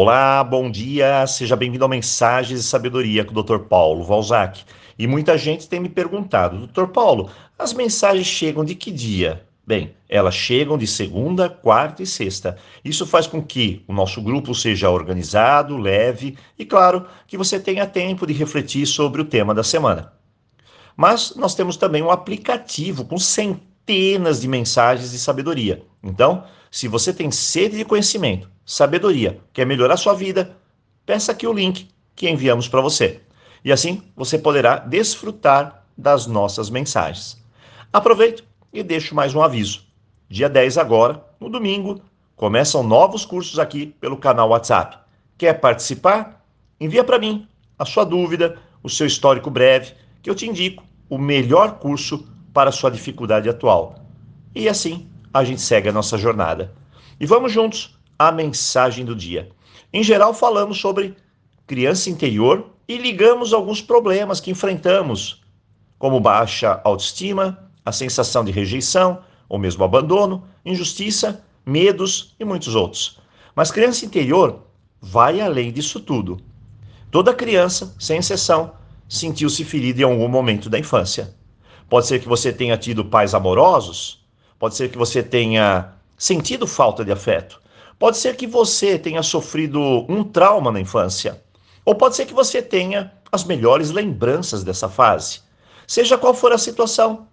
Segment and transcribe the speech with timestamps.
[0.00, 3.58] Olá, bom dia, seja bem-vindo ao Mensagens de Sabedoria com o Dr.
[3.64, 4.62] Paulo Valzac.
[4.96, 6.86] E muita gente tem me perguntado, Dr.
[6.86, 7.28] Paulo,
[7.58, 9.44] as mensagens chegam de que dia?
[9.66, 12.56] Bem, elas chegam de segunda, quarta e sexta.
[12.84, 17.84] Isso faz com que o nosso grupo seja organizado, leve e, claro, que você tenha
[17.84, 20.12] tempo de refletir sobre o tema da semana.
[20.96, 25.82] Mas nós temos também um aplicativo com centenas de mensagens de sabedoria.
[26.04, 30.56] Então, se você tem sede de conhecimento, sabedoria, quer melhorar sua vida,
[31.06, 33.20] peça aqui o link que enviamos para você.
[33.64, 37.42] E assim você poderá desfrutar das nossas mensagens.
[37.92, 39.86] Aproveito e deixo mais um aviso.
[40.28, 42.02] Dia 10 agora, no domingo,
[42.36, 44.98] começam novos cursos aqui pelo canal WhatsApp.
[45.36, 46.44] Quer participar?
[46.78, 47.48] Envia para mim
[47.78, 52.70] a sua dúvida, o seu histórico breve, que eu te indico o melhor curso para
[52.70, 53.94] sua dificuldade atual.
[54.54, 56.72] E assim a gente segue a nossa jornada.
[57.20, 59.50] E vamos juntos à mensagem do dia.
[59.92, 61.16] Em geral, falamos sobre
[61.66, 65.42] criança interior e ligamos alguns problemas que enfrentamos,
[65.98, 73.18] como baixa autoestima, a sensação de rejeição ou mesmo abandono, injustiça, medos e muitos outros.
[73.54, 74.62] Mas criança interior
[75.00, 76.38] vai além disso tudo.
[77.10, 78.72] Toda criança, sem exceção,
[79.08, 81.34] sentiu-se ferida em algum momento da infância.
[81.88, 84.22] Pode ser que você tenha tido pais amorosos,
[84.58, 87.60] pode ser que você tenha sentido falta de afeto,
[87.98, 91.42] pode ser que você tenha sofrido um trauma na infância,
[91.84, 95.40] ou pode ser que você tenha as melhores lembranças dessa fase.
[95.86, 97.26] Seja qual for a situação,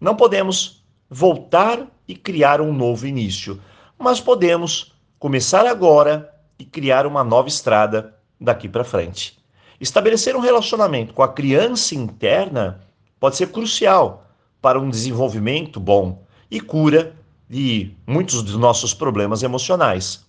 [0.00, 3.60] não podemos voltar e criar um novo início,
[3.98, 9.38] mas podemos começar agora e criar uma nova estrada daqui para frente.
[9.80, 12.80] Estabelecer um relacionamento com a criança interna
[13.18, 14.26] pode ser crucial
[14.60, 17.14] para um desenvolvimento bom e cura
[17.48, 20.24] de muitos dos nossos problemas emocionais.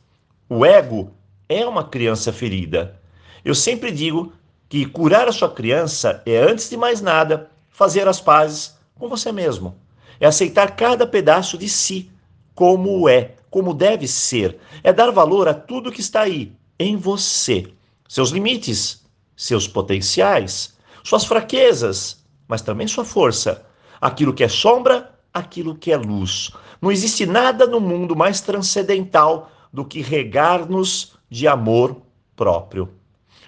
[0.49, 1.13] O ego
[1.47, 2.99] é uma criança ferida.
[3.43, 4.33] Eu sempre digo
[4.69, 9.31] que curar a sua criança é, antes de mais nada, fazer as pazes com você
[9.31, 9.75] mesmo.
[10.19, 12.11] É aceitar cada pedaço de si
[12.53, 14.57] como é, como deve ser.
[14.83, 17.67] É dar valor a tudo que está aí, em você.
[18.07, 19.03] Seus limites,
[19.35, 23.65] seus potenciais, suas fraquezas, mas também sua força.
[23.99, 26.51] Aquilo que é sombra, aquilo que é luz.
[26.81, 32.01] Não existe nada no mundo mais transcendental do que regar-nos de amor
[32.35, 32.89] próprio.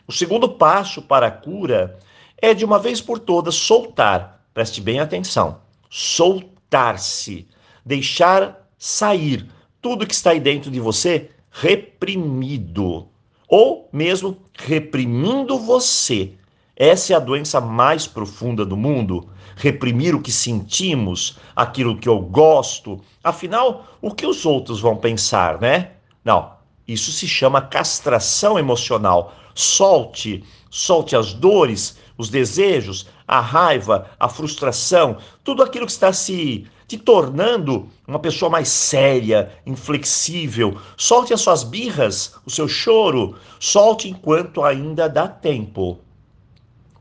[0.08, 1.98] O segundo passo para a cura
[2.42, 4.46] é, de uma vez por todas, soltar.
[4.54, 5.62] Preste bem atenção.
[5.90, 7.48] Soltar-se.
[7.86, 9.50] Deixar sair
[9.82, 13.08] tudo que está aí dentro de você reprimido
[13.48, 16.34] ou mesmo reprimindo você.
[16.76, 19.30] Essa é a doença mais profunda do mundo.
[19.56, 23.00] Reprimir o que sentimos, aquilo que eu gosto.
[23.24, 25.92] Afinal, o que os outros vão pensar, né?
[26.26, 26.54] Não,
[26.88, 29.36] isso se chama castração emocional.
[29.54, 36.66] Solte, solte as dores, os desejos, a raiva, a frustração, tudo aquilo que está se
[36.88, 40.76] te tornando uma pessoa mais séria, inflexível.
[40.98, 46.00] Solte as suas birras, o seu choro, solte enquanto ainda dá tempo.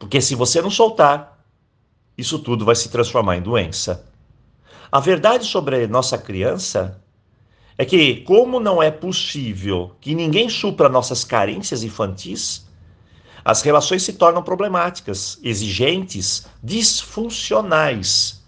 [0.02, 1.38] Porque se você não soltar,
[2.18, 4.04] isso tudo vai se transformar em doença.
[4.90, 7.00] A verdade sobre nossa criança
[7.78, 12.66] é que, como não é possível que ninguém supra nossas carências infantis,
[13.44, 18.42] as relações se tornam problemáticas, exigentes, disfuncionais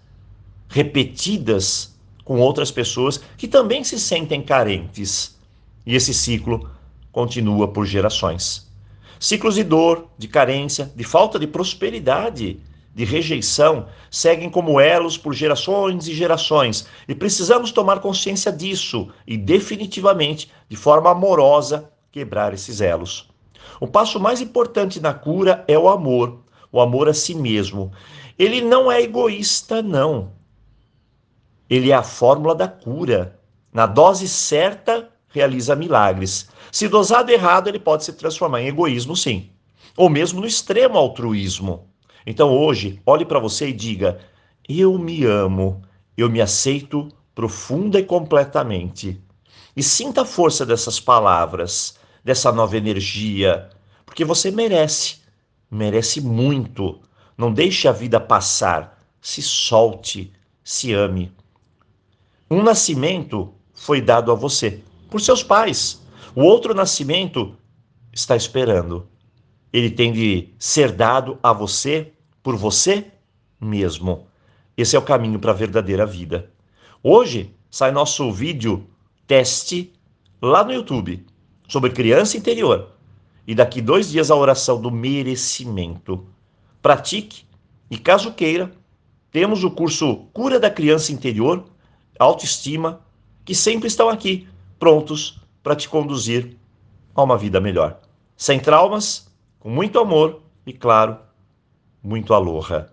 [0.67, 1.95] repetidas
[2.25, 5.37] com outras pessoas que também se sentem carentes.
[5.85, 6.69] E esse ciclo
[7.13, 8.65] continua por gerações.
[9.19, 12.59] Ciclos de dor, de carência, de falta de prosperidade,
[12.93, 19.37] de rejeição, seguem como elos por gerações e gerações, e precisamos tomar consciência disso e
[19.37, 23.29] definitivamente, de forma amorosa, quebrar esses elos.
[23.79, 26.39] O passo mais importante na cura é o amor,
[26.71, 27.91] o amor a si mesmo.
[28.37, 30.35] Ele não é egoísta, não
[31.69, 33.39] ele é a fórmula da cura.
[33.73, 36.47] Na dose certa, realiza milagres.
[36.71, 39.49] Se dosado errado, ele pode se transformar em egoísmo, sim.
[39.97, 41.89] Ou mesmo no extremo altruísmo.
[42.25, 44.19] Então hoje, olhe para você e diga:
[44.67, 45.81] Eu me amo,
[46.17, 49.21] eu me aceito profunda e completamente.
[49.75, 53.69] E sinta a força dessas palavras, dessa nova energia,
[54.05, 55.17] porque você merece,
[55.69, 57.01] merece muito.
[57.37, 60.31] Não deixe a vida passar, se solte,
[60.63, 61.33] se ame.
[62.49, 66.01] Um nascimento foi dado a você por seus pais.
[66.35, 67.55] O outro nascimento
[68.13, 69.07] está esperando.
[69.71, 72.11] Ele tem de ser dado a você
[72.41, 73.05] por você
[73.59, 74.27] mesmo.
[74.77, 76.49] Esse é o caminho para a verdadeira vida.
[77.01, 78.87] Hoje sai nosso vídeo
[79.27, 79.93] teste
[80.41, 81.25] lá no YouTube.
[81.67, 82.91] sobre criança interior.
[83.47, 86.25] E daqui dois dias a oração do merecimento.
[86.81, 87.43] Pratique
[87.89, 88.71] e, caso queira,
[89.31, 91.65] temos o curso Cura da Criança Interior,
[92.17, 93.01] Autoestima,
[93.43, 94.47] que sempre estão aqui,
[94.79, 96.57] prontos para te conduzir
[97.13, 97.99] a uma vida melhor.
[98.37, 101.17] Sem traumas, com muito amor e, claro,
[102.03, 102.89] muito aloha.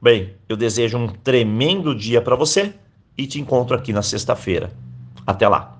[0.00, 2.74] Bem, eu desejo um tremendo dia para você
[3.16, 4.70] e te encontro aqui na sexta-feira.
[5.26, 5.75] Até lá!